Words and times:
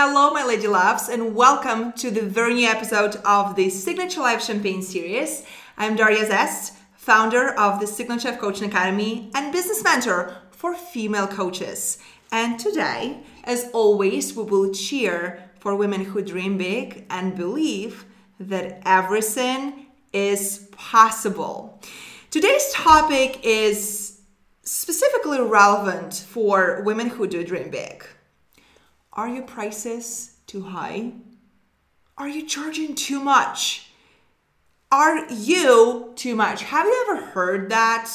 Hello, 0.00 0.30
my 0.30 0.44
lady 0.44 0.68
loves, 0.68 1.08
and 1.08 1.34
welcome 1.34 1.92
to 1.94 2.08
the 2.08 2.22
very 2.22 2.54
new 2.54 2.68
episode 2.68 3.16
of 3.24 3.56
the 3.56 3.68
Signature 3.68 4.20
Life 4.20 4.40
Champagne 4.40 4.80
series. 4.80 5.44
I'm 5.76 5.96
Daria 5.96 6.24
Zest, 6.24 6.74
founder 6.94 7.48
of 7.58 7.80
the 7.80 7.86
Signature 7.88 8.28
Chef 8.28 8.38
Coaching 8.38 8.68
Academy 8.68 9.28
and 9.34 9.50
business 9.50 9.82
mentor 9.82 10.36
for 10.52 10.72
female 10.76 11.26
coaches. 11.26 11.98
And 12.30 12.60
today, 12.60 13.24
as 13.42 13.70
always, 13.72 14.36
we 14.36 14.44
will 14.44 14.72
cheer 14.72 15.42
for 15.58 15.74
women 15.74 16.04
who 16.04 16.22
dream 16.22 16.58
big 16.58 17.04
and 17.10 17.34
believe 17.34 18.04
that 18.38 18.80
everything 18.86 19.86
is 20.12 20.68
possible. 20.76 21.82
Today's 22.30 22.72
topic 22.72 23.40
is 23.42 24.20
specifically 24.62 25.40
relevant 25.40 26.24
for 26.28 26.82
women 26.84 27.08
who 27.08 27.26
do 27.26 27.42
dream 27.42 27.70
big. 27.70 28.04
Are 29.18 29.28
your 29.28 29.42
prices 29.42 30.36
too 30.46 30.62
high? 30.62 31.10
Are 32.16 32.28
you 32.28 32.46
charging 32.46 32.94
too 32.94 33.18
much? 33.18 33.90
Are 34.92 35.28
you 35.28 36.12
too 36.14 36.36
much? 36.36 36.62
Have 36.62 36.86
you 36.86 37.06
ever 37.08 37.26
heard 37.26 37.68
that? 37.70 38.08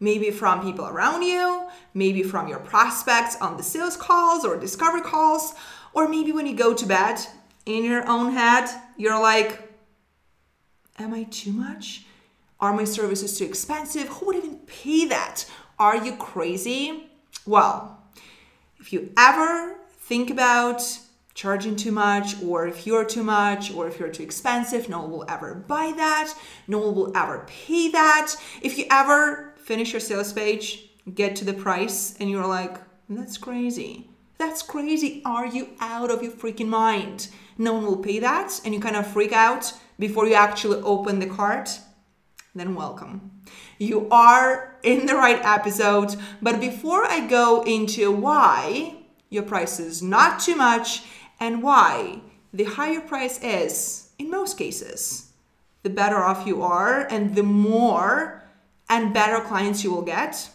Maybe 0.00 0.30
from 0.30 0.62
people 0.62 0.86
around 0.86 1.24
you, 1.24 1.68
maybe 1.92 2.22
from 2.22 2.48
your 2.48 2.60
prospects 2.60 3.36
on 3.38 3.58
the 3.58 3.62
sales 3.62 3.98
calls 3.98 4.46
or 4.46 4.58
discovery 4.58 5.02
calls, 5.02 5.52
or 5.92 6.08
maybe 6.08 6.32
when 6.32 6.46
you 6.46 6.56
go 6.56 6.72
to 6.72 6.86
bed 6.86 7.18
in 7.66 7.84
your 7.84 8.08
own 8.08 8.32
head, 8.32 8.66
you're 8.96 9.20
like, 9.20 9.60
Am 10.98 11.12
I 11.12 11.24
too 11.24 11.52
much? 11.52 12.06
Are 12.60 12.72
my 12.72 12.84
services 12.84 13.36
too 13.36 13.44
expensive? 13.44 14.08
Who 14.08 14.26
would 14.28 14.36
even 14.36 14.60
pay 14.60 15.04
that? 15.04 15.44
Are 15.78 16.02
you 16.02 16.16
crazy? 16.16 17.10
Well, 17.44 18.02
if 18.80 18.90
you 18.94 19.12
ever 19.18 19.76
think 20.08 20.30
about 20.30 20.82
charging 21.34 21.74
too 21.74 21.90
much, 21.90 22.40
or 22.42 22.66
if 22.66 22.86
you're 22.86 23.04
too 23.04 23.24
much, 23.24 23.74
or 23.74 23.88
if 23.88 23.98
you're 23.98 24.08
too 24.08 24.22
expensive, 24.22 24.88
no 24.88 25.00
one 25.00 25.10
will 25.10 25.24
ever 25.28 25.54
buy 25.54 25.92
that, 25.96 26.32
no 26.68 26.78
one 26.78 26.94
will 26.94 27.16
ever 27.16 27.44
pay 27.46 27.90
that. 27.90 28.34
If 28.62 28.78
you 28.78 28.86
ever 28.90 29.52
finish 29.56 29.92
your 29.92 30.00
sales 30.00 30.32
page, 30.32 30.90
get 31.14 31.34
to 31.36 31.44
the 31.44 31.52
price, 31.52 32.16
and 32.20 32.30
you're 32.30 32.46
like, 32.46 32.78
that's 33.08 33.36
crazy. 33.36 34.08
That's 34.38 34.62
crazy. 34.62 35.22
Are 35.24 35.46
you 35.46 35.70
out 35.80 36.10
of 36.10 36.22
your 36.22 36.32
freaking 36.32 36.68
mind? 36.68 37.28
No 37.58 37.74
one 37.74 37.84
will 37.84 37.98
pay 37.98 38.20
that, 38.20 38.60
and 38.64 38.72
you 38.72 38.80
kind 38.80 38.96
of 38.96 39.06
freak 39.06 39.32
out 39.32 39.72
before 39.98 40.26
you 40.26 40.34
actually 40.34 40.80
open 40.82 41.18
the 41.18 41.26
cart 41.26 41.80
then 42.56 42.74
welcome. 42.74 43.30
You 43.78 44.08
are 44.10 44.78
in 44.82 45.04
the 45.04 45.14
right 45.14 45.38
episode, 45.44 46.16
but 46.40 46.58
before 46.58 47.04
I 47.04 47.26
go 47.26 47.62
into 47.62 48.10
why 48.10 48.94
your 49.28 49.42
prices 49.42 50.02
not 50.02 50.40
too 50.40 50.56
much 50.56 51.02
and 51.40 51.62
why 51.62 52.20
the 52.52 52.64
higher 52.64 53.00
price 53.00 53.42
is, 53.42 54.10
in 54.18 54.30
most 54.30 54.56
cases, 54.56 55.32
the 55.82 55.90
better 55.90 56.22
off 56.22 56.46
you 56.46 56.62
are 56.62 57.06
and 57.10 57.34
the 57.34 57.42
more 57.42 58.42
and 58.88 59.12
better 59.12 59.40
clients 59.40 59.84
you 59.84 59.92
will 59.92 60.02
get, 60.02 60.48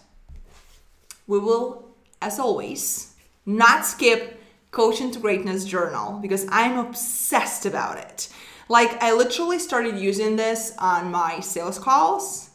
we 1.27 1.39
will, 1.39 1.88
as 2.22 2.39
always, 2.39 3.16
not 3.45 3.86
skip 3.86 4.38
Coaching 4.72 5.11
to 5.11 5.19
Greatness 5.19 5.66
Journal 5.66 6.19
because 6.22 6.47
I'm 6.49 6.77
obsessed 6.77 7.66
about 7.66 7.97
it. 7.97 8.30
Like, 8.69 9.03
I 9.03 9.11
literally 9.14 9.59
started 9.59 9.97
using 9.97 10.38
this 10.38 10.73
on 10.77 11.11
my 11.11 11.42
sales 11.42 11.77
calls. 11.77 12.52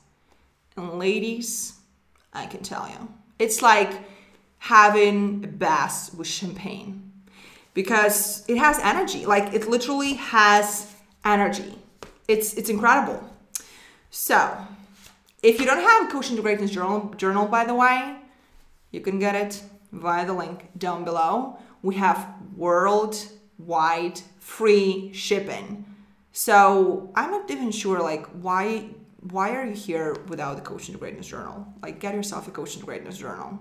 And 0.77 0.98
ladies, 0.98 1.75
I 2.33 2.47
can 2.47 2.62
tell 2.62 2.89
you, 2.89 3.09
it's 3.39 3.61
like 3.61 3.92
having 4.67 5.45
a 5.45 5.47
bath 5.47 6.15
with 6.16 6.27
champagne 6.27 7.12
because 7.75 8.44
it 8.49 8.59
has 8.59 8.78
energy. 8.81 9.27
Like, 9.27 9.54
it 9.54 9.69
literally 9.69 10.15
has 10.15 10.94
energy. 11.25 11.78
It's, 12.27 12.54
it's 12.54 12.69
incredible. 12.69 13.21
So, 14.10 14.56
if 15.43 15.60
you 15.60 15.66
don't 15.66 15.81
have 15.81 16.09
a 16.09 16.10
Coaching 16.10 16.37
Greatness 16.37 16.71
journal, 16.71 17.15
journal, 17.16 17.47
by 17.47 17.65
the 17.65 17.75
way, 17.75 18.16
you 18.91 19.00
can 19.00 19.19
get 19.19 19.34
it 19.34 19.62
via 19.93 20.26
the 20.26 20.32
link 20.32 20.69
down 20.76 21.05
below. 21.05 21.59
We 21.82 21.94
have 21.97 22.26
worldwide 22.56 24.21
free 24.38 25.12
shipping. 25.12 25.84
So 26.32 27.12
I'm 27.15 27.31
not 27.31 27.50
even 27.50 27.71
sure 27.71 28.00
like 28.00 28.26
why 28.26 28.91
why 29.31 29.56
are 29.56 29.66
you 29.66 29.75
here 29.75 30.16
without 30.28 30.56
the 30.56 30.62
Coaching 30.62 30.97
Greatness 30.97 31.26
journal? 31.26 31.66
Like 31.82 31.99
get 31.99 32.15
yourself 32.15 32.47
a 32.49 32.50
Coaching 32.50 32.82
Greatness 32.82 33.19
journal. 33.19 33.59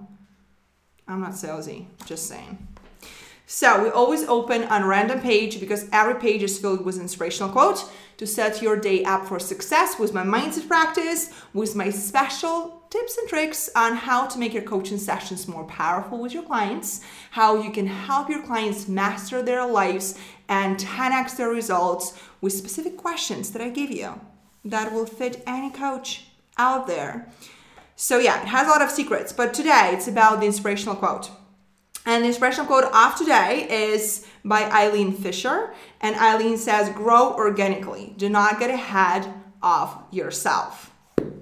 I'm 1.07 1.21
not 1.21 1.31
salesy, 1.31 1.85
just 2.05 2.27
saying. 2.27 2.57
So 3.47 3.83
we 3.83 3.89
always 3.89 4.23
open 4.23 4.63
on 4.63 4.85
random 4.85 5.21
page 5.21 5.59
because 5.59 5.88
every 5.91 6.16
page 6.16 6.41
is 6.41 6.57
filled 6.57 6.83
with 6.83 6.99
inspirational 6.99 7.51
quote 7.51 7.88
to 8.17 8.25
set 8.25 8.61
your 8.61 8.75
day 8.75 9.03
up 9.03 9.27
for 9.27 9.39
success 9.39 9.99
with 9.99 10.13
my 10.13 10.23
mindset 10.23 10.67
practice, 10.67 11.31
with 11.53 11.75
my 11.75 11.91
special 11.91 12.83
tips 12.89 13.17
and 13.17 13.29
tricks 13.29 13.69
on 13.75 13.95
how 13.95 14.25
to 14.25 14.39
make 14.39 14.53
your 14.53 14.63
coaching 14.63 14.97
sessions 14.97 15.47
more 15.47 15.65
powerful 15.65 16.19
with 16.19 16.33
your 16.33 16.44
clients, 16.44 17.01
how 17.31 17.61
you 17.61 17.69
can 17.69 17.85
help 17.85 18.29
your 18.29 18.41
clients 18.41 18.88
master 18.88 19.44
their 19.44 19.65
lives 19.65 20.17
and 20.49 20.77
10x 20.77 21.38
their 21.38 21.49
results 21.49 22.19
with 22.41 22.53
specific 22.53 22.97
questions 22.97 23.51
that 23.51 23.61
I 23.61 23.69
give 23.69 23.91
you 23.91 24.19
that 24.63 24.91
will 24.91 25.05
fit 25.05 25.44
any 25.45 25.69
coach 25.69 26.27
out 26.57 26.88
there. 26.88 27.31
So, 27.95 28.19
yeah, 28.19 28.41
it 28.41 28.47
has 28.47 28.67
a 28.67 28.69
lot 28.69 28.81
of 28.81 28.91
secrets, 28.91 29.31
but 29.31 29.53
today 29.53 29.91
it's 29.94 30.07
about 30.07 30.41
the 30.41 30.45
inspirational 30.45 30.95
quote. 30.95 31.31
And 32.06 32.23
the 32.23 32.28
inspirational 32.28 32.67
quote 32.67 32.83
of 32.83 33.16
today 33.16 33.67
is 33.69 34.28
by 34.44 34.63
Eileen 34.63 35.13
Fisher. 35.13 35.73
And 36.01 36.16
Eileen 36.17 36.57
says, 36.57 36.89
Grow 36.89 37.33
organically. 37.33 38.13
Do 38.17 38.29
not 38.29 38.59
get 38.59 38.69
ahead 38.69 39.33
of 39.63 39.97
yourself. 40.11 40.91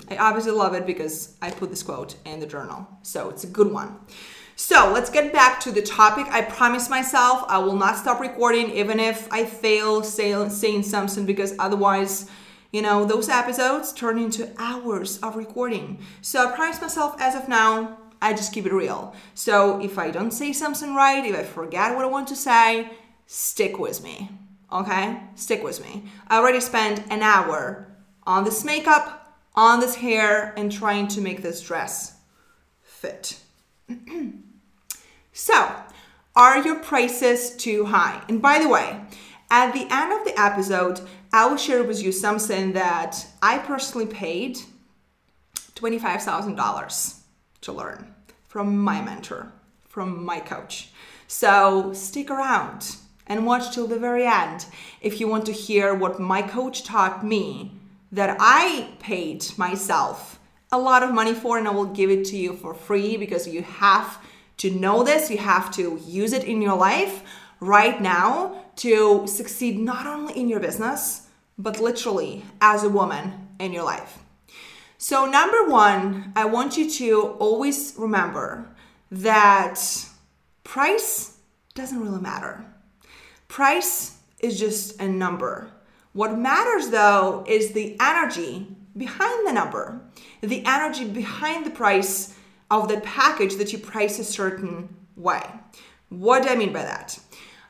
I 0.09 0.17
obviously 0.17 0.51
love 0.51 0.73
it 0.73 0.85
because 0.85 1.35
I 1.41 1.51
put 1.51 1.69
this 1.69 1.83
quote 1.83 2.15
in 2.23 2.39
the 2.39 2.45
journal. 2.45 2.87
So 3.01 3.29
it's 3.29 3.43
a 3.43 3.47
good 3.47 3.71
one. 3.71 3.99
So 4.55 4.91
let's 4.93 5.09
get 5.09 5.33
back 5.33 5.59
to 5.61 5.71
the 5.71 5.81
topic. 5.81 6.27
I 6.29 6.41
promise 6.43 6.89
myself 6.89 7.43
I 7.47 7.57
will 7.57 7.75
not 7.75 7.97
stop 7.97 8.19
recording 8.19 8.69
even 8.71 8.99
if 8.99 9.27
I 9.33 9.45
fail 9.45 10.03
saying 10.03 10.83
something 10.83 11.25
because 11.25 11.55
otherwise, 11.57 12.29
you 12.73 12.81
know, 12.81 13.05
those 13.05 13.29
episodes 13.29 13.93
turn 13.93 14.17
into 14.17 14.51
hours 14.57 15.19
of 15.19 15.35
recording. 15.37 15.99
So 16.21 16.49
I 16.49 16.55
promise 16.55 16.81
myself 16.81 17.15
as 17.19 17.35
of 17.35 17.47
now, 17.47 17.99
I 18.19 18.33
just 18.33 18.51
keep 18.51 18.65
it 18.65 18.73
real. 18.73 19.15
So 19.35 19.79
if 19.79 19.99
I 19.99 20.09
don't 20.09 20.31
say 20.31 20.51
something 20.53 20.95
right, 20.95 21.23
if 21.23 21.35
I 21.35 21.43
forget 21.43 21.95
what 21.95 22.03
I 22.03 22.07
want 22.07 22.27
to 22.29 22.35
say, 22.35 22.89
stick 23.27 23.77
with 23.77 24.03
me. 24.03 24.29
Okay? 24.71 25.21
Stick 25.35 25.63
with 25.63 25.83
me. 25.85 26.05
I 26.27 26.37
already 26.37 26.59
spent 26.59 27.03
an 27.11 27.21
hour 27.21 27.95
on 28.23 28.43
this 28.43 28.65
makeup, 28.65 29.37
on 29.53 29.79
this 29.79 29.95
hair, 29.95 30.55
and 30.57 30.71
trying 30.71 31.07
to 31.09 31.21
make 31.21 31.43
this 31.43 31.61
dress 31.61 32.15
fit. 32.81 33.39
so, 35.31 35.75
are 36.35 36.65
your 36.65 36.79
prices 36.79 37.55
too 37.55 37.85
high? 37.85 38.23
And 38.27 38.41
by 38.41 38.57
the 38.57 38.69
way, 38.69 38.99
at 39.51 39.73
the 39.73 39.85
end 39.91 40.11
of 40.11 40.25
the 40.25 40.33
episode, 40.41 41.01
I 41.35 41.47
will 41.47 41.57
share 41.57 41.83
with 41.83 41.99
you 41.99 42.11
something 42.11 42.73
that 42.73 43.25
I 43.41 43.57
personally 43.57 44.05
paid 44.05 44.59
$25,000 45.73 47.15
to 47.61 47.71
learn 47.71 48.13
from 48.47 48.77
my 48.77 49.01
mentor, 49.01 49.51
from 49.89 50.23
my 50.23 50.39
coach. 50.39 50.91
So 51.25 51.91
stick 51.93 52.29
around 52.29 52.97
and 53.25 53.47
watch 53.47 53.73
till 53.73 53.87
the 53.87 53.97
very 53.97 54.27
end 54.27 54.67
if 55.01 55.19
you 55.19 55.27
want 55.27 55.47
to 55.47 55.51
hear 55.51 55.95
what 55.95 56.19
my 56.19 56.43
coach 56.43 56.83
taught 56.83 57.25
me 57.25 57.71
that 58.11 58.37
I 58.39 58.91
paid 58.99 59.43
myself 59.57 60.39
a 60.71 60.77
lot 60.77 61.01
of 61.01 61.11
money 61.11 61.33
for, 61.33 61.57
and 61.57 61.67
I 61.67 61.71
will 61.71 61.85
give 61.85 62.11
it 62.11 62.25
to 62.25 62.37
you 62.37 62.53
for 62.53 62.75
free 62.75 63.17
because 63.17 63.47
you 63.47 63.63
have 63.63 64.19
to 64.57 64.69
know 64.69 65.03
this, 65.03 65.31
you 65.31 65.39
have 65.39 65.71
to 65.71 65.99
use 66.05 66.31
it 66.31 66.43
in 66.43 66.61
your 66.61 66.77
life 66.77 67.23
right 67.59 67.99
now 67.99 68.63
to 68.75 69.25
succeed 69.25 69.79
not 69.79 70.05
only 70.05 70.39
in 70.39 70.47
your 70.47 70.59
business, 70.59 71.22
but 71.57 71.79
literally 71.79 72.45
as 72.61 72.83
a 72.83 72.89
woman 72.89 73.47
in 73.59 73.71
your 73.71 73.83
life. 73.83 74.19
So, 74.97 75.25
number 75.25 75.67
one, 75.67 76.31
I 76.35 76.45
want 76.45 76.77
you 76.77 76.89
to 76.89 77.35
always 77.39 77.93
remember 77.97 78.73
that 79.11 79.79
price 80.63 81.37
doesn't 81.75 81.99
really 81.99 82.21
matter. 82.21 82.65
Price 83.47 84.17
is 84.39 84.59
just 84.59 85.01
a 85.01 85.07
number. 85.07 85.69
What 86.13 86.37
matters 86.37 86.89
though 86.89 87.43
is 87.47 87.71
the 87.71 87.97
energy 87.99 88.67
behind 88.95 89.47
the 89.47 89.53
number, 89.53 90.01
the 90.41 90.65
energy 90.65 91.05
behind 91.05 91.65
the 91.65 91.71
price 91.71 92.35
of 92.69 92.87
the 92.87 93.01
package 93.01 93.55
that 93.55 93.73
you 93.73 93.79
price 93.79 94.19
a 94.19 94.23
certain 94.23 94.95
way. 95.15 95.43
What 96.09 96.43
do 96.43 96.49
I 96.49 96.55
mean 96.55 96.73
by 96.73 96.83
that? 96.83 97.19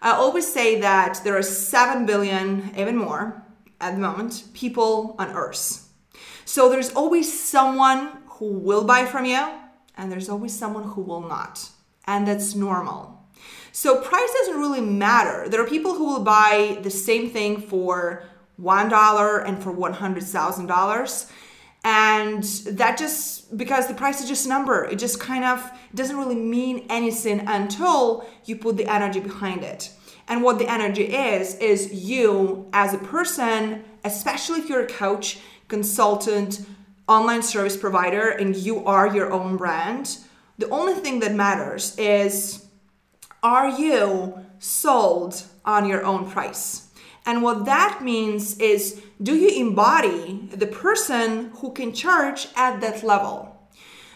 I 0.01 0.11
always 0.11 0.51
say 0.51 0.81
that 0.81 1.21
there 1.23 1.37
are 1.37 1.41
7 1.41 2.05
billion, 2.05 2.73
even 2.77 2.97
more 2.97 3.42
at 3.83 3.95
the 3.95 4.01
moment, 4.01 4.43
people 4.53 5.15
on 5.19 5.31
earth. 5.31 5.89
So 6.45 6.69
there's 6.69 6.91
always 6.91 7.27
someone 7.31 8.01
who 8.25 8.49
will 8.67 8.83
buy 8.83 9.05
from 9.05 9.25
you, 9.25 9.43
and 9.97 10.11
there's 10.11 10.29
always 10.29 10.57
someone 10.57 10.83
who 10.83 11.01
will 11.01 11.21
not. 11.21 11.69
And 12.07 12.27
that's 12.27 12.55
normal. 12.55 12.99
So 13.71 14.01
price 14.01 14.31
doesn't 14.39 14.59
really 14.59 14.81
matter. 14.81 15.49
There 15.49 15.61
are 15.61 15.67
people 15.67 15.95
who 15.95 16.05
will 16.05 16.23
buy 16.23 16.79
the 16.81 16.89
same 16.89 17.29
thing 17.29 17.61
for 17.61 18.23
$1 18.61 19.47
and 19.47 19.63
for 19.63 19.73
$100,000 19.73 21.31
and 21.83 22.43
that 22.79 22.97
just 22.97 23.57
because 23.57 23.87
the 23.87 23.93
price 23.93 24.21
is 24.21 24.27
just 24.27 24.45
a 24.45 24.49
number 24.49 24.85
it 24.85 24.97
just 24.97 25.19
kind 25.19 25.43
of 25.43 25.69
doesn't 25.93 26.17
really 26.17 26.35
mean 26.35 26.85
anything 26.89 27.41
until 27.47 28.25
you 28.45 28.55
put 28.55 28.77
the 28.77 28.87
energy 28.87 29.19
behind 29.19 29.63
it 29.63 29.91
and 30.27 30.43
what 30.43 30.59
the 30.59 30.69
energy 30.69 31.03
is 31.03 31.55
is 31.55 31.93
you 31.93 32.67
as 32.73 32.93
a 32.93 32.97
person 32.97 33.83
especially 34.03 34.59
if 34.59 34.69
you're 34.69 34.83
a 34.83 34.87
coach 34.87 35.39
consultant 35.67 36.65
online 37.07 37.41
service 37.41 37.77
provider 37.77 38.29
and 38.29 38.55
you 38.55 38.85
are 38.85 39.13
your 39.13 39.31
own 39.31 39.57
brand 39.57 40.17
the 40.57 40.69
only 40.69 40.93
thing 40.93 41.19
that 41.19 41.33
matters 41.33 41.95
is 41.97 42.65
are 43.41 43.69
you 43.69 44.33
sold 44.59 45.43
on 45.65 45.87
your 45.87 46.03
own 46.05 46.29
price 46.29 46.83
and 47.25 47.41
what 47.41 47.65
that 47.65 48.01
means 48.03 48.57
is 48.57 49.01
do 49.21 49.35
you 49.35 49.49
embody 49.65 50.49
the 50.51 50.67
person 50.67 51.51
who 51.57 51.71
can 51.71 51.93
charge 51.93 52.47
at 52.55 52.81
that 52.81 53.03
level? 53.03 53.49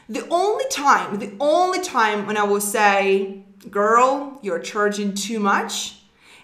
The 0.10 0.28
only 0.30 0.66
time, 0.70 1.20
the 1.20 1.34
only 1.40 1.80
time 1.80 2.28
when 2.28 2.38
I 2.38 2.44
will 2.44 2.62
say, 2.62 3.44
girl, 3.70 4.40
you're 4.42 4.60
charging 4.60 5.14
too 5.14 5.40
much 5.40 5.97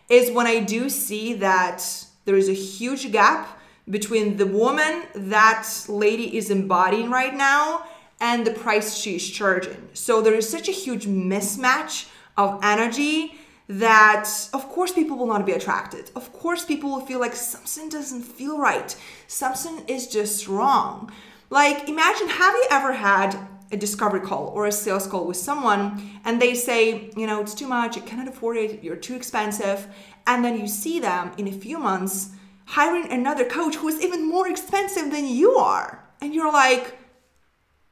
is 0.10 0.32
when 0.32 0.48
I 0.48 0.60
do 0.60 0.90
see 0.90 1.34
that 1.36 2.06
there 2.26 2.36
is 2.36 2.50
a 2.50 2.54
huge 2.54 3.12
gap 3.12 3.60
between 3.90 4.38
the 4.38 4.46
woman 4.46 5.04
that 5.14 5.68
lady 5.88 6.38
is 6.38 6.50
embodying 6.50 7.10
right 7.10 7.34
now 7.34 7.86
and 8.20 8.48
the 8.48 8.52
price 8.52 8.96
she's 8.96 9.30
charging. 9.30 9.90
So 9.94 10.22
there 10.22 10.34
is 10.34 10.48
such 10.48 10.70
a 10.70 10.72
huge 10.72 11.06
mismatch 11.06 12.08
of 12.38 12.60
energy 12.64 13.36
that 13.68 14.28
of 14.54 14.70
course 14.70 14.92
people 14.92 15.18
will 15.18 15.28
not 15.28 15.46
be 15.46 15.52
attracted. 15.54 16.12
Of 16.16 16.32
course 16.34 16.66
people 16.66 16.90
will 16.92 17.06
feel 17.06 17.20
like 17.20 17.36
something 17.36 17.90
doesn't 17.90 18.24
feel 18.24 18.58
right. 18.58 18.96
Something 19.28 19.84
is 19.88 20.08
just 20.08 20.48
wrong. 20.48 21.12
Like 21.50 21.90
imagine 21.90 22.30
have 22.30 22.54
you 22.54 22.66
ever 22.70 22.94
had 22.94 23.36
a 23.74 23.78
discovery 23.78 24.22
call 24.22 24.48
or 24.56 24.68
a 24.68 24.72
sales 24.72 25.08
call 25.08 25.26
with 25.26 25.38
someone 25.38 26.20
and 26.24 26.42
they 26.42 26.54
say, 26.54 27.12
you 27.18 27.28
know, 27.28 27.42
it's 27.42 27.54
too 27.54 27.68
much, 27.68 27.96
you 27.96 28.02
cannot 28.04 28.28
afford 28.28 28.58
it, 28.58 28.84
you're 28.84 28.96
too 28.96 29.16
expensive, 29.16 29.88
and 30.28 30.46
then 30.46 30.60
you 30.60 30.68
see 30.68 31.00
them 31.00 31.32
in 31.38 31.48
a 31.48 31.52
few 31.52 31.80
months 31.80 32.30
hiring 32.66 33.12
another 33.12 33.44
coach 33.44 33.76
who 33.76 33.88
is 33.90 34.02
even 34.02 34.30
more 34.30 34.48
expensive 34.48 35.12
than 35.12 35.28
you 35.28 35.56
are. 35.56 36.08
And 36.22 36.34
you're 36.34 36.54
like, 36.54 36.98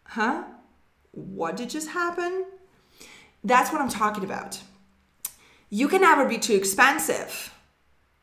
"Huh? 0.05 0.43
What 1.11 1.57
did 1.57 1.69
just 1.69 1.89
happen?" 1.89 2.45
That's 3.43 3.71
what 3.71 3.81
I'm 3.81 3.89
talking 3.89 4.23
about 4.23 4.61
you 5.71 5.87
can 5.87 6.01
never 6.01 6.25
be 6.25 6.37
too 6.37 6.53
expensive. 6.53 7.55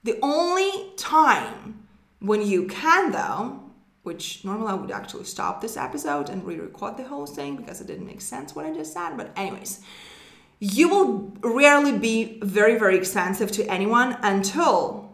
The 0.04 0.18
only 0.22 0.92
time 0.96 1.88
when 2.20 2.42
you 2.42 2.66
can, 2.66 3.10
though, 3.10 3.67
which 4.08 4.44
normally 4.44 4.72
I 4.72 4.74
would 4.74 4.90
actually 4.90 5.24
stop 5.24 5.60
this 5.60 5.76
episode 5.76 6.30
and 6.30 6.42
re 6.44 6.56
record 6.58 6.96
the 6.96 7.04
whole 7.04 7.26
thing 7.26 7.56
because 7.56 7.80
it 7.82 7.86
didn't 7.86 8.06
make 8.12 8.22
sense 8.22 8.56
what 8.56 8.64
I 8.64 8.72
just 8.72 8.92
said. 8.94 9.10
But, 9.18 9.28
anyways, 9.36 9.80
you 10.58 10.88
will 10.88 11.10
rarely 11.42 11.94
be 11.98 12.40
very, 12.42 12.78
very 12.78 12.96
expensive 12.96 13.50
to 13.58 13.62
anyone 13.76 14.16
until 14.22 15.12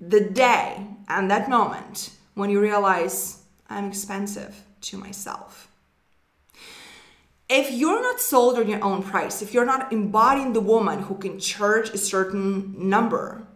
the 0.00 0.22
day 0.46 0.86
and 1.08 1.30
that 1.30 1.48
moment 1.48 2.10
when 2.38 2.48
you 2.50 2.58
realize 2.70 3.42
I'm 3.68 3.86
expensive 3.92 4.52
to 4.86 4.96
myself 4.96 5.68
if 7.48 7.70
you're 7.70 8.02
not 8.02 8.20
sold 8.20 8.58
on 8.58 8.68
your 8.68 8.82
own 8.82 9.02
price, 9.02 9.42
if 9.42 9.52
you're 9.52 9.66
not 9.66 9.92
embodying 9.92 10.52
the 10.54 10.60
woman 10.60 11.00
who 11.00 11.16
can 11.16 11.38
charge 11.38 11.90
a 11.90 11.98
certain 11.98 12.88
number, 12.88 13.46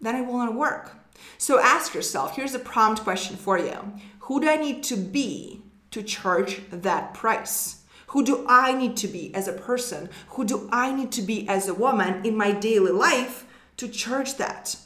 then 0.00 0.14
it 0.16 0.26
will 0.26 0.38
not 0.38 0.54
work. 0.54 0.97
So 1.38 1.58
ask 1.58 1.94
yourself 1.94 2.36
here's 2.36 2.54
a 2.54 2.58
prompt 2.58 3.02
question 3.02 3.36
for 3.36 3.58
you 3.58 3.92
Who 4.20 4.40
do 4.40 4.48
I 4.48 4.56
need 4.56 4.82
to 4.84 4.96
be 4.96 5.62
to 5.90 6.02
charge 6.02 6.62
that 6.70 7.14
price? 7.14 7.82
Who 8.08 8.24
do 8.24 8.46
I 8.48 8.72
need 8.72 8.96
to 8.98 9.08
be 9.08 9.34
as 9.34 9.48
a 9.48 9.52
person? 9.52 10.08
Who 10.30 10.44
do 10.44 10.68
I 10.72 10.94
need 10.94 11.12
to 11.12 11.22
be 11.22 11.46
as 11.48 11.68
a 11.68 11.74
woman 11.74 12.24
in 12.24 12.36
my 12.36 12.52
daily 12.52 12.92
life 12.92 13.44
to 13.76 13.88
charge 13.88 14.36
that? 14.36 14.76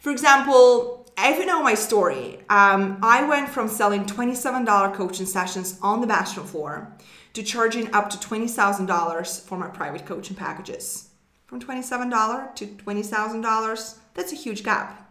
For 0.00 0.10
example, 0.10 1.04
if 1.16 1.38
you 1.38 1.46
know 1.46 1.62
my 1.62 1.74
story, 1.74 2.40
um, 2.48 2.98
I 3.00 3.24
went 3.28 3.48
from 3.48 3.68
selling 3.68 4.04
$27 4.04 4.94
coaching 4.94 5.26
sessions 5.26 5.78
on 5.80 6.00
the 6.00 6.06
bathroom 6.08 6.46
floor 6.46 6.96
to 7.34 7.42
charging 7.42 7.92
up 7.94 8.10
to 8.10 8.18
$20,000 8.18 9.40
for 9.42 9.56
my 9.56 9.68
private 9.68 10.04
coaching 10.04 10.36
packages. 10.36 11.10
From 11.46 11.60
$27 11.60 12.54
to 12.56 12.66
$20,000, 12.66 13.98
that's 14.14 14.32
a 14.32 14.36
huge 14.36 14.64
gap. 14.64 15.03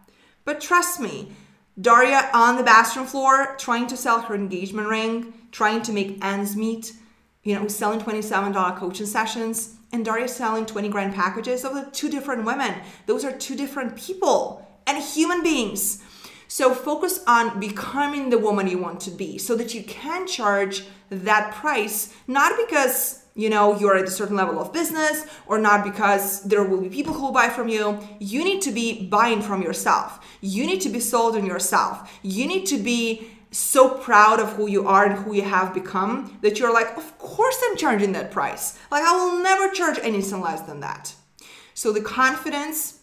But 0.45 0.61
trust 0.61 0.99
me, 0.99 1.31
Daria 1.79 2.29
on 2.33 2.57
the 2.57 2.63
bathroom 2.63 3.07
floor 3.07 3.55
trying 3.57 3.87
to 3.87 3.97
sell 3.97 4.21
her 4.21 4.35
engagement 4.35 4.87
ring, 4.87 5.33
trying 5.51 5.81
to 5.83 5.91
make 5.91 6.23
ends 6.23 6.55
meet, 6.55 6.93
you 7.43 7.55
know, 7.55 7.67
selling 7.67 7.99
$27 7.99 8.77
coaching 8.77 9.05
sessions, 9.05 9.75
and 9.91 10.05
Daria 10.05 10.27
selling 10.27 10.65
20 10.65 10.89
grand 10.89 11.13
packages. 11.13 11.61
Those 11.61 11.77
are 11.77 11.91
two 11.91 12.09
different 12.09 12.45
women. 12.45 12.75
Those 13.05 13.23
are 13.23 13.31
two 13.31 13.55
different 13.55 13.95
people 13.95 14.67
and 14.85 15.01
human 15.01 15.43
beings. 15.43 16.03
So 16.47 16.73
focus 16.73 17.23
on 17.25 17.59
becoming 17.59 18.29
the 18.29 18.37
woman 18.37 18.67
you 18.67 18.77
want 18.77 18.99
to 19.01 19.11
be 19.11 19.37
so 19.37 19.55
that 19.55 19.73
you 19.73 19.83
can 19.83 20.27
charge 20.27 20.83
that 21.09 21.53
price, 21.55 22.13
not 22.27 22.53
because 22.57 23.22
you 23.35 23.49
know 23.49 23.77
you're 23.79 23.95
at 23.95 24.05
a 24.05 24.11
certain 24.11 24.35
level 24.35 24.59
of 24.59 24.71
business 24.71 25.25
or 25.47 25.57
not 25.57 25.83
because 25.83 26.43
there 26.43 26.63
will 26.63 26.81
be 26.81 26.89
people 26.89 27.13
who 27.13 27.23
will 27.23 27.31
buy 27.31 27.49
from 27.49 27.67
you 27.67 27.99
you 28.19 28.43
need 28.43 28.61
to 28.61 28.71
be 28.71 29.07
buying 29.07 29.41
from 29.41 29.61
yourself. 29.61 30.19
You 30.41 30.65
need 30.65 30.81
to 30.81 30.89
be 30.89 30.99
sold 30.99 31.35
on 31.35 31.45
yourself. 31.45 32.19
You 32.21 32.47
need 32.47 32.65
to 32.67 32.77
be 32.77 33.29
so 33.51 33.89
proud 33.89 34.39
of 34.39 34.53
who 34.53 34.67
you 34.67 34.87
are 34.87 35.05
and 35.05 35.19
who 35.23 35.35
you 35.35 35.43
have 35.43 35.73
become 35.73 36.37
that 36.41 36.59
you're 36.59 36.73
like 36.73 36.97
of 36.97 37.17
course 37.19 37.59
i'm 37.65 37.77
charging 37.77 38.11
that 38.13 38.31
price. 38.31 38.77
Like 38.91 39.03
i 39.03 39.15
will 39.15 39.41
never 39.43 39.69
charge 39.69 39.99
anything 40.01 40.41
less 40.41 40.61
than 40.61 40.79
that. 40.81 41.13
So 41.73 41.91
the 41.91 42.01
confidence 42.01 42.99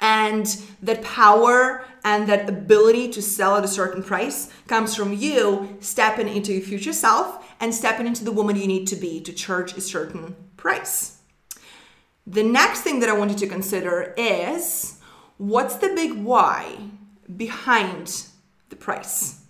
and 0.00 0.46
that 0.82 1.02
power 1.02 1.84
and 2.04 2.28
that 2.28 2.48
ability 2.48 3.10
to 3.10 3.22
sell 3.22 3.56
at 3.56 3.64
a 3.64 3.68
certain 3.68 4.02
price 4.02 4.50
comes 4.66 4.94
from 4.94 5.12
you 5.12 5.76
stepping 5.80 6.28
into 6.28 6.52
your 6.52 6.62
future 6.62 6.92
self 6.92 7.47
and 7.60 7.74
stepping 7.74 8.06
into 8.06 8.24
the 8.24 8.32
woman 8.32 8.56
you 8.56 8.66
need 8.66 8.86
to 8.88 8.96
be 8.96 9.20
to 9.20 9.32
charge 9.32 9.76
a 9.76 9.80
certain 9.80 10.36
price. 10.56 11.18
The 12.26 12.42
next 12.42 12.82
thing 12.82 13.00
that 13.00 13.08
I 13.08 13.16
want 13.16 13.30
you 13.30 13.36
to 13.38 13.46
consider 13.46 14.14
is 14.16 14.98
what's 15.38 15.76
the 15.76 15.88
big 15.88 16.14
why 16.14 16.76
behind 17.36 18.26
the 18.68 18.76
price? 18.76 19.40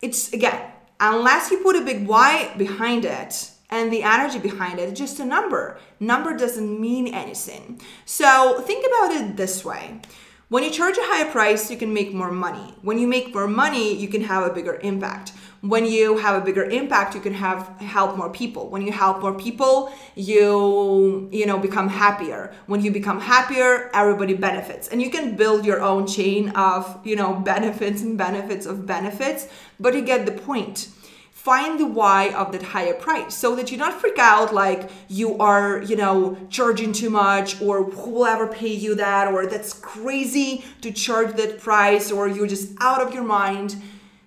It's 0.00 0.32
again, 0.32 0.70
unless 1.00 1.50
you 1.50 1.58
put 1.58 1.76
a 1.76 1.80
big 1.80 2.06
why 2.06 2.54
behind 2.56 3.04
it, 3.04 3.50
and 3.70 3.92
the 3.92 4.02
energy 4.02 4.38
behind 4.38 4.78
it, 4.78 4.94
just 4.94 5.18
a 5.18 5.24
number. 5.24 5.78
Number 5.98 6.36
doesn't 6.36 6.80
mean 6.80 7.08
anything. 7.08 7.80
So 8.04 8.60
think 8.60 8.86
about 8.86 9.10
it 9.12 9.36
this 9.36 9.64
way. 9.64 10.00
When 10.48 10.62
you 10.62 10.70
charge 10.70 10.96
a 10.96 11.02
higher 11.02 11.30
price, 11.30 11.70
you 11.70 11.76
can 11.76 11.92
make 11.92 12.12
more 12.14 12.30
money. 12.30 12.74
When 12.82 12.98
you 12.98 13.08
make 13.08 13.34
more 13.34 13.48
money, 13.48 13.96
you 13.96 14.08
can 14.08 14.22
have 14.22 14.44
a 14.44 14.54
bigger 14.54 14.78
impact. 14.82 15.32
When 15.66 15.86
you 15.86 16.18
have 16.18 16.40
a 16.40 16.44
bigger 16.44 16.64
impact, 16.64 17.14
you 17.14 17.22
can 17.22 17.32
have 17.32 17.68
help 17.80 18.18
more 18.18 18.28
people. 18.28 18.68
When 18.68 18.82
you 18.82 18.92
help 18.92 19.22
more 19.22 19.34
people, 19.34 19.90
you 20.14 21.28
you 21.32 21.46
know 21.46 21.58
become 21.58 21.88
happier. 21.88 22.52
When 22.66 22.82
you 22.82 22.90
become 22.90 23.20
happier, 23.20 23.90
everybody 23.94 24.34
benefits. 24.34 24.88
And 24.88 25.00
you 25.00 25.10
can 25.10 25.36
build 25.36 25.64
your 25.64 25.80
own 25.80 26.06
chain 26.06 26.50
of, 26.50 27.00
you 27.02 27.16
know, 27.16 27.34
benefits 27.54 28.02
and 28.02 28.18
benefits 28.18 28.66
of 28.66 28.84
benefits, 28.84 29.48
but 29.80 29.94
you 29.94 30.02
get 30.02 30.26
the 30.26 30.32
point 30.32 30.88
find 31.44 31.78
the 31.78 31.84
why 31.84 32.30
of 32.30 32.52
that 32.52 32.62
higher 32.62 32.94
price 32.94 33.34
so 33.34 33.54
that 33.54 33.70
you 33.70 33.76
not 33.76 33.92
freak 34.00 34.18
out 34.18 34.54
like 34.54 34.88
you 35.08 35.36
are 35.38 35.82
you 35.82 35.94
know 35.94 36.34
charging 36.48 36.90
too 36.90 37.10
much 37.10 37.60
or 37.60 37.84
who 37.84 38.10
will 38.12 38.24
ever 38.24 38.46
pay 38.46 38.72
you 38.72 38.94
that 38.94 39.28
or 39.28 39.44
that's 39.46 39.74
crazy 39.74 40.64
to 40.80 40.90
charge 40.90 41.36
that 41.36 41.60
price 41.60 42.10
or 42.10 42.26
you're 42.26 42.46
just 42.46 42.72
out 42.80 43.02
of 43.02 43.12
your 43.12 43.22
mind 43.22 43.76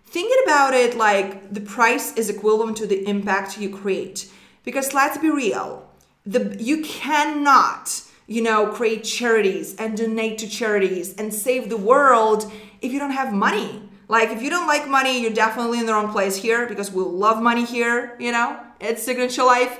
thinking 0.07 0.37
about 0.43 0.73
it 0.73 0.95
like 0.95 1.53
the 1.53 1.61
price 1.61 2.13
is 2.15 2.29
equivalent 2.29 2.77
to 2.77 2.87
the 2.87 3.07
impact 3.07 3.57
you 3.57 3.69
create 3.69 4.31
because 4.63 4.93
let's 4.93 5.17
be 5.17 5.29
real 5.29 5.89
the 6.25 6.55
you 6.59 6.81
cannot 6.83 8.01
you 8.25 8.41
know 8.41 8.67
create 8.67 9.03
charities 9.03 9.75
and 9.75 9.97
donate 9.97 10.37
to 10.37 10.47
charities 10.47 11.13
and 11.15 11.33
save 11.33 11.69
the 11.69 11.77
world 11.77 12.51
if 12.81 12.91
you 12.91 12.99
don't 12.99 13.11
have 13.11 13.31
money 13.33 13.87
like, 14.09 14.29
if 14.29 14.41
you 14.41 14.49
don't 14.49 14.67
like 14.67 14.87
money, 14.87 15.21
you're 15.21 15.33
definitely 15.33 15.79
in 15.79 15.85
the 15.85 15.93
wrong 15.93 16.11
place 16.11 16.37
here 16.37 16.67
because 16.67 16.91
we 16.91 17.03
love 17.03 17.41
money 17.41 17.65
here, 17.65 18.15
you 18.19 18.31
know? 18.31 18.57
It's 18.79 19.03
signature 19.03 19.43
life. 19.43 19.79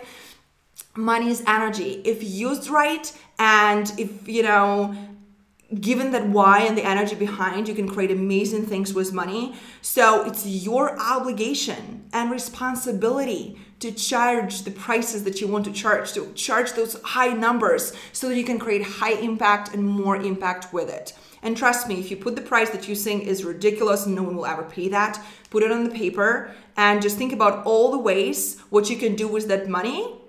Money 0.95 1.29
is 1.29 1.43
energy. 1.47 2.01
If 2.03 2.23
used 2.23 2.69
right 2.69 3.11
and 3.39 3.91
if, 3.97 4.27
you 4.27 4.43
know, 4.43 4.95
given 5.79 6.11
that 6.11 6.27
why 6.27 6.61
and 6.61 6.77
the 6.77 6.85
energy 6.85 7.15
behind, 7.15 7.67
you 7.67 7.75
can 7.75 7.89
create 7.89 8.11
amazing 8.11 8.65
things 8.65 8.93
with 8.93 9.13
money. 9.13 9.55
So 9.81 10.23
it's 10.25 10.45
your 10.45 10.97
obligation 10.99 12.05
and 12.13 12.31
responsibility 12.31 13.59
to 13.79 13.91
charge 13.91 14.63
the 14.63 14.71
prices 14.71 15.23
that 15.23 15.39
you 15.39 15.47
want 15.47 15.65
to 15.65 15.71
charge, 15.71 16.13
to 16.13 16.31
charge 16.33 16.73
those 16.73 16.99
high 17.01 17.33
numbers 17.33 17.93
so 18.11 18.29
that 18.29 18.37
you 18.37 18.43
can 18.43 18.57
create 18.57 18.81
high 18.83 19.13
impact 19.13 19.73
and 19.73 19.83
more 19.83 20.15
impact 20.15 20.73
with 20.73 20.89
it. 20.89 21.13
And 21.43 21.55
trust 21.55 21.87
me, 21.87 21.99
if 21.99 22.09
you 22.09 22.17
put 22.17 22.35
the 22.35 22.41
price 22.41 22.71
that 22.71 22.87
you 22.87 22.95
think 22.95 23.25
is 23.25 23.43
ridiculous 23.43 24.07
no 24.07 24.23
one 24.23 24.35
will 24.35 24.45
ever 24.45 24.63
pay 24.63 24.87
that, 24.89 25.23
put 25.49 25.63
it 25.63 25.71
on 25.71 25.83
the 25.83 25.91
paper 25.91 26.55
and 26.75 27.01
just 27.01 27.17
think 27.17 27.33
about 27.33 27.65
all 27.65 27.91
the 27.91 27.99
ways 27.99 28.59
what 28.69 28.89
you 28.89 28.97
can 28.97 29.15
do 29.15 29.27
with 29.27 29.47
that 29.49 29.67
money. 29.67 30.19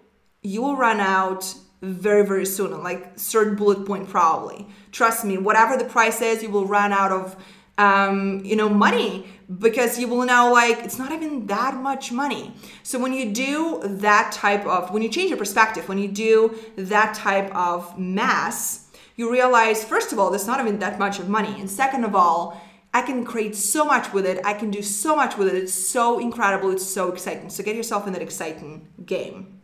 You 0.43 0.63
will 0.63 0.77
run 0.77 1.01
out 1.01 1.55
very, 1.81 2.25
very 2.25 2.47
soon, 2.47 2.83
like 2.83 3.17
third 3.17 3.57
bullet 3.57 3.87
point 3.87 4.09
probably. 4.09 4.67
Trust 4.93 5.25
me, 5.25 5.39
whatever 5.39 5.77
the 5.77 5.85
price 5.85 6.21
is, 6.21 6.43
you 6.43 6.51
will 6.51 6.67
run 6.67 6.93
out 6.93 7.13
of 7.13 7.37
um, 7.79 8.45
you 8.45 8.57
know, 8.57 8.69
money 8.69 9.27
because 9.59 9.99
you 9.99 10.09
will 10.09 10.27
now 10.27 10.53
like 10.53 10.79
it's 10.79 10.99
not 10.99 11.13
even 11.13 11.47
that 11.47 11.77
much 11.77 12.13
money. 12.13 12.53
So 12.83 12.99
when 12.99 13.15
you 13.15 13.33
do 13.33 13.81
that 13.85 14.33
type 14.33 14.67
of 14.67 14.91
when 14.93 15.03
you 15.03 15.09
change 15.09 15.31
your 15.31 15.39
perspective, 15.39 15.89
when 15.89 15.99
you 15.99 16.09
do 16.09 16.59
that 16.77 17.15
type 17.15 17.55
of 17.55 17.97
mass, 17.97 18.91
you 19.17 19.31
realize 19.31 19.85
first 19.85 20.13
of 20.13 20.19
all, 20.19 20.31
there's 20.31 20.47
not 20.47 20.61
even 20.61 20.81
that 20.81 20.99
much 20.99 21.19
of 21.21 21.29
money, 21.29 21.59
and 21.61 21.71
second 21.71 22.05
of 22.05 22.15
all, 22.15 22.61
I 22.93 23.03
can 23.03 23.25
create 23.25 23.55
so 23.55 23.85
much 23.85 24.13
with 24.13 24.27
it. 24.27 24.41
I 24.45 24.55
can 24.55 24.71
do 24.71 24.83
so 24.83 25.15
much 25.15 25.37
with 25.37 25.49
it. 25.49 25.55
It's 25.55 25.73
so 25.73 26.19
incredible. 26.19 26.71
It's 26.71 26.87
so 26.87 27.13
exciting. 27.13 27.49
So 27.51 27.63
get 27.63 27.77
yourself 27.77 28.07
in 28.07 28.13
that 28.15 28.23
exciting 28.23 28.89
game. 29.05 29.61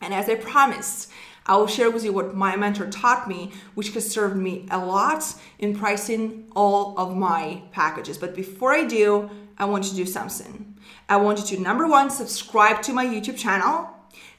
And 0.00 0.12
as 0.12 0.28
I 0.28 0.34
promised, 0.34 1.10
I 1.46 1.56
will 1.56 1.68
share 1.68 1.90
with 1.90 2.04
you 2.04 2.12
what 2.12 2.34
my 2.34 2.56
mentor 2.56 2.90
taught 2.90 3.28
me, 3.28 3.52
which 3.74 3.90
has 3.94 4.10
served 4.10 4.36
me 4.36 4.66
a 4.70 4.84
lot 4.84 5.24
in 5.58 5.76
pricing 5.76 6.50
all 6.56 6.98
of 6.98 7.16
my 7.16 7.62
packages. 7.70 8.18
But 8.18 8.34
before 8.34 8.72
I 8.72 8.84
do, 8.84 9.30
I 9.56 9.64
want 9.64 9.84
you 9.84 9.90
to 9.90 9.96
do 9.96 10.06
something. 10.06 10.76
I 11.08 11.16
want 11.16 11.38
you 11.38 11.56
to 11.56 11.62
number 11.62 11.86
one, 11.86 12.10
subscribe 12.10 12.82
to 12.82 12.92
my 12.92 13.06
YouTube 13.06 13.38
channel. 13.38 13.88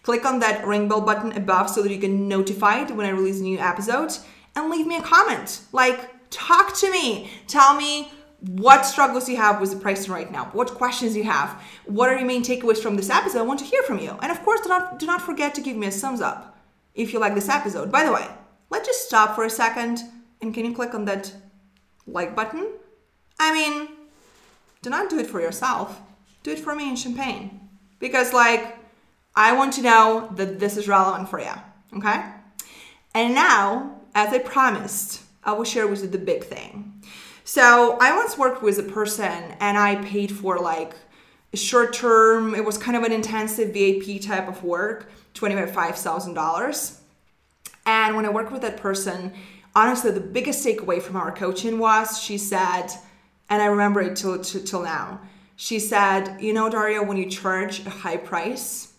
Click 0.04 0.26
on 0.26 0.40
that 0.40 0.68
ring 0.68 0.88
bell 0.88 1.02
button 1.02 1.32
above 1.32 1.70
so 1.70 1.82
that 1.82 1.92
you 1.92 1.98
get 1.98 2.12
notified 2.12 2.92
when 2.92 3.06
I 3.06 3.10
release 3.10 3.40
a 3.40 3.44
new 3.44 3.60
episode 3.60 4.12
and 4.56 4.70
leave 4.70 4.88
me 4.88 4.98
a 4.98 5.02
comment. 5.02 5.62
Like, 5.72 6.30
talk 6.30 6.76
to 6.78 6.92
me. 6.92 7.30
Tell 7.48 7.76
me 7.76 8.12
what 8.40 8.86
struggles 8.86 9.28
you 9.28 9.38
have 9.38 9.60
with 9.62 9.72
the 9.72 9.78
pricing 9.78 10.12
right 10.12 10.32
now, 10.32 10.46
what 10.54 10.72
questions 10.72 11.16
you 11.16 11.24
have, 11.24 11.62
what 11.86 12.10
are 12.10 12.18
your 12.18 12.28
main 12.28 12.44
takeaways 12.44 12.78
from 12.78 12.96
this 12.96 13.10
episode. 13.10 13.40
I 13.40 13.44
want 13.44 13.60
to 13.60 13.66
hear 13.66 13.82
from 13.84 14.00
you. 14.00 14.12
And 14.22 14.32
of 14.32 14.44
course, 14.44 14.62
do 14.62 14.70
not, 14.70 15.00
do 15.00 15.06
not 15.06 15.22
forget 15.22 15.56
to 15.56 15.62
give 15.62 15.76
me 15.76 15.88
a 15.88 15.92
thumbs 15.92 16.22
up 16.22 16.57
if 16.98 17.14
you 17.14 17.20
like 17.20 17.36
this 17.36 17.48
episode. 17.48 17.92
By 17.92 18.04
the 18.04 18.12
way, 18.12 18.28
let's 18.70 18.88
just 18.88 19.08
stop 19.08 19.36
for 19.36 19.46
a 19.46 19.50
second 19.50 20.02
and 20.42 20.54
can 20.54 20.66
you 20.66 20.74
click 20.74 20.94
on 20.94 21.06
that 21.06 21.34
like 22.06 22.36
button? 22.36 22.68
I 23.40 23.54
mean, 23.54 23.90
do 24.82 24.90
not 24.90 25.10
do 25.10 25.20
it 25.20 25.28
for 25.28 25.40
yourself, 25.40 26.02
do 26.44 26.52
it 26.52 26.60
for 26.60 26.76
me 26.76 26.90
and 26.90 27.00
Champagne. 27.00 27.62
Because, 28.00 28.34
like, 28.34 28.78
I 29.36 29.54
want 29.54 29.74
to 29.74 29.82
know 29.82 30.30
that 30.36 30.60
this 30.60 30.78
is 30.78 30.88
relevant 30.88 31.30
for 31.30 31.40
you, 31.40 31.54
okay? 31.96 32.24
And 33.14 33.34
now, 33.34 34.02
as 34.14 34.34
I 34.34 34.40
promised, 34.40 35.24
I 35.44 35.54
will 35.54 35.64
share 35.64 35.88
with 35.88 36.02
you 36.02 36.08
the 36.08 36.18
big 36.18 36.44
thing. 36.44 37.02
So, 37.44 37.98
I 38.00 38.16
once 38.16 38.38
worked 38.38 38.62
with 38.62 38.78
a 38.78 38.84
person 38.84 39.56
and 39.60 39.78
I 39.78 39.96
paid 40.04 40.32
for 40.32 40.60
like 40.60 40.94
short 41.54 41.94
term, 41.94 42.54
it 42.56 42.64
was 42.64 42.78
kind 42.78 42.96
of 42.96 43.04
an 43.04 43.12
intensive 43.12 43.74
VIP 43.74 44.22
type 44.22 44.48
of 44.48 44.64
work 44.64 45.10
$25,000. 45.40 47.00
And 47.86 48.16
when 48.16 48.26
I 48.26 48.30
worked 48.30 48.52
with 48.52 48.62
that 48.62 48.78
person, 48.78 49.34
honestly, 49.76 50.12
the 50.12 50.20
biggest 50.20 50.66
takeaway 50.66 51.02
from 51.02 51.16
our 51.16 51.32
coaching 51.32 51.80
was 51.80 52.22
she 52.22 52.38
said, 52.38 52.88
and 53.50 53.62
I 53.62 53.68
remember 53.68 54.02
it 54.02 54.16
till, 54.16 54.40
till, 54.40 54.64
till 54.64 54.84
now, 54.84 55.22
she 55.56 55.80
said, 55.80 56.38
You 56.40 56.54
know, 56.54 56.70
Daria, 56.70 57.02
when 57.02 57.18
you 57.18 57.30
charge 57.30 57.86
a 57.86 57.90
high 57.90 58.18
price, 58.18 58.94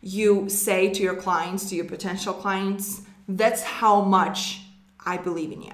you 0.00 0.48
say 0.48 0.92
to 0.92 1.02
your 1.02 1.16
clients, 1.16 1.70
to 1.70 1.74
your 1.74 1.86
potential 1.86 2.34
clients, 2.34 3.02
that's 3.26 3.62
how 3.62 4.02
much 4.02 4.60
I 5.04 5.16
believe 5.16 5.50
in 5.50 5.62
you. 5.62 5.72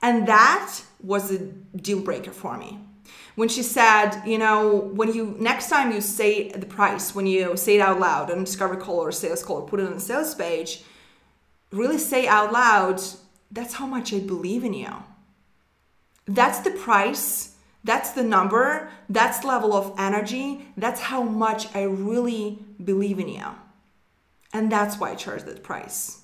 And 0.00 0.26
that 0.28 0.80
was 1.02 1.32
a 1.32 1.38
deal 1.38 2.00
breaker 2.00 2.30
for 2.30 2.56
me 2.56 2.78
when 3.34 3.48
she 3.48 3.62
said, 3.62 4.22
you 4.26 4.38
know, 4.38 4.76
when 4.76 5.12
you 5.12 5.34
next 5.38 5.68
time 5.68 5.92
you 5.92 6.00
say 6.00 6.50
the 6.50 6.66
price, 6.66 7.14
when 7.14 7.26
you 7.26 7.56
say 7.56 7.76
it 7.76 7.80
out 7.80 7.98
loud 7.98 8.30
on 8.30 8.44
Discovery 8.44 8.76
Call 8.76 9.00
or 9.00 9.12
Sales 9.12 9.42
Call, 9.42 9.62
put 9.62 9.80
it 9.80 9.86
on 9.86 9.94
the 9.94 10.00
sales 10.00 10.34
page, 10.34 10.82
really 11.70 11.98
say 11.98 12.26
out 12.26 12.52
loud, 12.52 13.00
that's 13.50 13.74
how 13.74 13.86
much 13.86 14.12
I 14.12 14.18
believe 14.18 14.64
in 14.64 14.74
you. 14.74 14.92
That's 16.26 16.60
the 16.60 16.70
price, 16.70 17.56
that's 17.84 18.10
the 18.10 18.22
number, 18.22 18.90
that's 19.08 19.44
level 19.44 19.74
of 19.74 19.94
energy, 19.98 20.66
that's 20.76 21.00
how 21.00 21.22
much 21.22 21.74
I 21.74 21.82
really 21.82 22.58
believe 22.82 23.18
in 23.18 23.28
you. 23.28 23.46
And 24.52 24.70
that's 24.70 24.98
why 24.98 25.12
I 25.12 25.14
charge 25.14 25.44
that 25.44 25.62
price. 25.62 26.20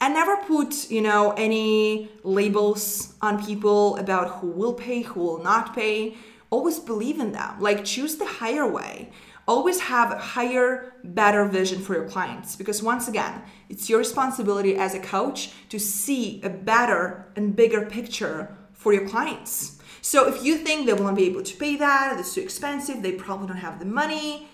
And 0.00 0.14
never 0.14 0.36
put, 0.36 0.90
you 0.90 1.02
know, 1.02 1.32
any 1.32 2.10
labels 2.22 3.14
on 3.20 3.44
people 3.44 3.96
about 3.96 4.38
who 4.38 4.48
will 4.48 4.72
pay, 4.72 5.02
who 5.02 5.20
will 5.20 5.42
not 5.42 5.74
pay 5.74 6.16
always 6.50 6.78
believe 6.78 7.20
in 7.20 7.32
them. 7.32 7.60
Like 7.60 7.84
choose 7.84 8.16
the 8.16 8.26
higher 8.26 8.70
way. 8.70 9.10
Always 9.46 9.80
have 9.80 10.12
higher, 10.18 10.92
better 11.02 11.46
vision 11.46 11.80
for 11.80 11.94
your 11.94 12.08
clients 12.08 12.54
because 12.54 12.82
once 12.82 13.08
again, 13.08 13.42
it's 13.68 13.88
your 13.88 13.98
responsibility 13.98 14.76
as 14.76 14.94
a 14.94 15.00
coach 15.00 15.50
to 15.70 15.78
see 15.78 16.40
a 16.42 16.50
better 16.50 17.26
and 17.34 17.56
bigger 17.56 17.86
picture 17.86 18.56
for 18.72 18.92
your 18.92 19.08
clients. 19.08 19.78
So 20.02 20.28
if 20.28 20.44
you 20.44 20.58
think 20.58 20.86
they 20.86 20.92
won't 20.92 21.16
be 21.16 21.26
able 21.26 21.42
to 21.42 21.56
pay 21.56 21.76
that, 21.76 22.18
it's 22.18 22.34
too 22.34 22.42
expensive, 22.42 23.02
they 23.02 23.12
probably 23.12 23.48
don't 23.48 23.56
have 23.56 23.78
the 23.78 23.86
money, 23.86 24.48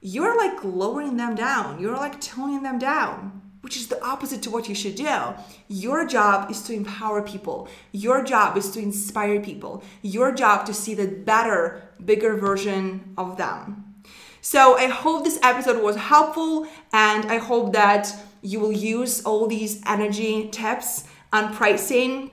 you're 0.00 0.36
like 0.36 0.62
lowering 0.62 1.16
them 1.16 1.34
down. 1.34 1.80
You're 1.80 1.96
like 1.96 2.20
toning 2.20 2.62
them 2.62 2.78
down 2.78 3.45
which 3.60 3.76
is 3.76 3.88
the 3.88 4.02
opposite 4.04 4.42
to 4.42 4.50
what 4.50 4.68
you 4.68 4.74
should 4.74 4.94
do. 4.94 5.34
Your 5.68 6.06
job 6.06 6.50
is 6.50 6.62
to 6.62 6.72
empower 6.72 7.22
people. 7.22 7.68
Your 7.92 8.22
job 8.22 8.56
is 8.56 8.70
to 8.70 8.80
inspire 8.80 9.40
people. 9.40 9.82
Your 10.02 10.32
job 10.32 10.66
to 10.66 10.74
see 10.74 10.94
the 10.94 11.08
better, 11.08 11.82
bigger 12.04 12.36
version 12.36 13.14
of 13.18 13.36
them. 13.36 13.94
So 14.40 14.76
I 14.76 14.86
hope 14.86 15.24
this 15.24 15.40
episode 15.42 15.82
was 15.82 15.96
helpful 15.96 16.68
and 16.92 17.24
I 17.26 17.38
hope 17.38 17.72
that 17.72 18.14
you 18.42 18.60
will 18.60 18.72
use 18.72 19.22
all 19.24 19.48
these 19.48 19.82
energy 19.86 20.48
tips 20.50 21.04
on 21.32 21.52
pricing 21.52 22.30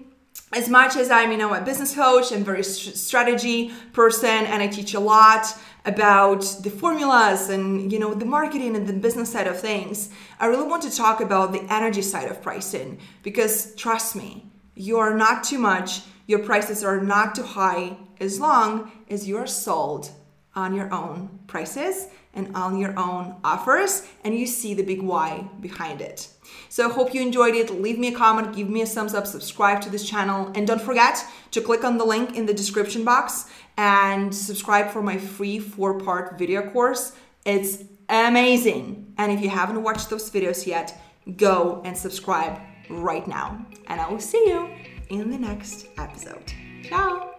as 0.51 0.69
much 0.69 0.95
as 0.95 1.09
I'm, 1.09 1.31
you 1.31 1.37
know, 1.37 1.53
a 1.53 1.61
business 1.61 1.95
coach 1.95 2.31
and 2.31 2.45
very 2.45 2.63
strategy 2.63 3.71
person 3.91 4.29
and 4.29 4.61
I 4.61 4.67
teach 4.67 4.93
a 4.93 4.99
lot 4.99 5.45
about 5.85 6.41
the 6.61 6.69
formulas 6.69 7.49
and 7.49 7.91
you 7.91 7.99
know 7.99 8.13
the 8.13 8.25
marketing 8.25 8.75
and 8.75 8.87
the 8.87 8.93
business 8.93 9.31
side 9.31 9.47
of 9.47 9.59
things 9.59 10.09
i 10.39 10.45
really 10.45 10.67
want 10.67 10.81
to 10.81 10.95
talk 10.95 11.19
about 11.19 11.51
the 11.51 11.61
energy 11.73 12.01
side 12.01 12.29
of 12.29 12.41
pricing. 12.41 12.97
Because 13.21 13.75
trust 13.75 14.15
me 14.15 14.45
you 14.75 14.97
are 14.97 15.13
not 15.13 15.43
too 15.43 15.59
much 15.59 16.01
your 16.25 16.39
prices 16.39 16.83
are 16.83 17.01
not 17.01 17.35
too 17.35 17.43
high 17.43 17.97
as 18.19 18.39
long 18.39 18.91
as 19.09 19.27
you're 19.27 19.47
sold 19.47 20.11
on 20.55 20.73
your 20.73 20.91
own 20.93 21.39
prices 21.47 22.07
and 22.33 22.55
on 22.55 22.77
your 22.77 22.97
own 22.97 23.35
offers 23.43 24.07
and 24.23 24.33
you 24.33 24.47
see 24.47 24.73
the 24.73 24.83
big 24.83 25.01
why 25.01 25.49
behind 25.59 25.99
it 25.99 26.29
so 26.75 26.81
hope 26.97 27.13
you 27.15 27.21
enjoyed 27.29 27.55
it 27.61 27.67
leave 27.85 27.99
me 28.03 28.07
a 28.13 28.15
comment 28.23 28.55
give 28.59 28.69
me 28.75 28.81
a 28.81 28.85
thumbs 28.85 29.13
up 29.13 29.25
subscribe 29.27 29.79
to 29.81 29.89
this 29.89 30.05
channel 30.11 30.51
and 30.55 30.65
don't 30.69 30.85
forget 30.89 31.15
to 31.51 31.61
click 31.61 31.83
on 31.83 31.97
the 31.97 32.05
link 32.13 32.35
in 32.37 32.45
the 32.45 32.53
description 32.61 33.03
box 33.03 33.45
and 33.77 34.33
subscribe 34.33 34.89
for 34.89 35.01
my 35.01 35.17
free 35.17 35.59
four 35.59 35.99
part 35.99 36.37
video 36.37 36.69
course. 36.69 37.13
It's 37.45 37.83
amazing. 38.09 39.13
And 39.17 39.31
if 39.31 39.41
you 39.41 39.49
haven't 39.49 39.81
watched 39.81 40.09
those 40.09 40.29
videos 40.29 40.65
yet, 40.65 40.99
go 41.37 41.81
and 41.85 41.97
subscribe 41.97 42.59
right 42.89 43.27
now. 43.27 43.65
And 43.87 43.99
I 43.99 44.09
will 44.09 44.19
see 44.19 44.43
you 44.47 44.69
in 45.09 45.29
the 45.31 45.37
next 45.37 45.87
episode. 45.97 46.53
Ciao. 46.83 47.31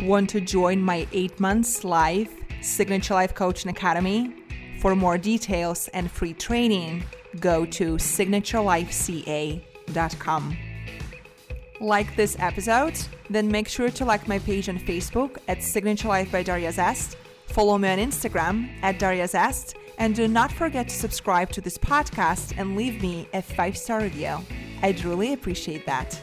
Want 0.00 0.30
to 0.30 0.40
join 0.40 0.82
my 0.82 1.06
eight 1.12 1.40
months 1.40 1.84
live 1.84 2.28
Signature 2.60 3.14
Life 3.14 3.34
Coaching 3.34 3.70
Academy? 3.70 4.45
For 4.80 4.94
more 4.94 5.18
details 5.18 5.88
and 5.88 6.08
free 6.10 6.34
training, 6.34 7.04
go 7.40 7.66
to 7.66 7.96
signaturelifeca.com. 7.96 10.56
Like 11.80 12.16
this 12.16 12.36
episode? 12.38 12.98
Then 13.28 13.50
make 13.50 13.68
sure 13.68 13.90
to 13.90 14.04
like 14.04 14.28
my 14.28 14.38
page 14.38 14.68
on 14.68 14.78
Facebook 14.78 15.38
at 15.48 15.62
Signature 15.62 16.08
Life 16.08 16.30
by 16.32 16.42
Daria 16.42 16.72
Zest, 16.72 17.16
follow 17.46 17.78
me 17.78 17.88
on 17.88 17.98
Instagram 17.98 18.70
at 18.82 18.98
Daria 18.98 19.28
Zest, 19.28 19.76
and 19.98 20.14
do 20.14 20.28
not 20.28 20.52
forget 20.52 20.88
to 20.88 20.94
subscribe 20.94 21.50
to 21.50 21.60
this 21.60 21.78
podcast 21.78 22.54
and 22.58 22.76
leave 22.76 23.02
me 23.02 23.28
a 23.32 23.42
five 23.42 23.76
star 23.76 24.00
review. 24.00 24.38
I'd 24.82 25.04
really 25.04 25.32
appreciate 25.32 25.86
that. 25.86 26.20